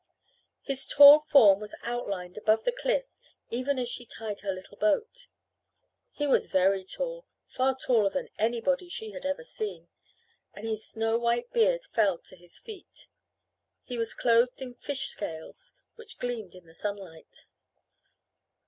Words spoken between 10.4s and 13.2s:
and his snow white beard fell to his feet.